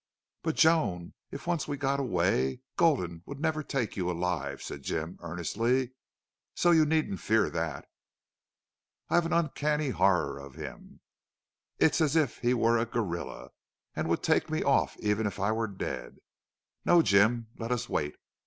[0.41, 5.19] "But, Joan, if we once got away Gulden would never take you alive," said Jim,
[5.21, 5.91] earnestly.
[6.55, 7.85] "So you needn't fear that."
[9.11, 11.01] "I've uncanny horror of him.
[11.77, 13.51] It's as if he were a gorilla
[13.95, 16.17] and would take me off even if I were dead!...
[16.83, 18.15] No, Jim, let us wait.